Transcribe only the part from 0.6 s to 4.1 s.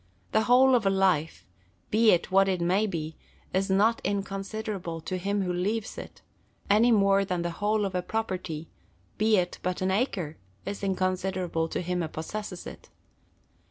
of a life, be it what it may be, is not